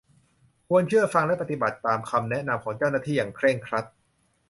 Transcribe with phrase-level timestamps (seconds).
[0.67, 3.85] ควรเชื่อฟังและปฏิบัติตามคำแนะนำของเจ้าหน้าที่อย่างเคร่งครัด